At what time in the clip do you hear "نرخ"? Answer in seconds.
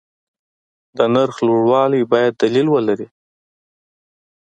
1.13-1.35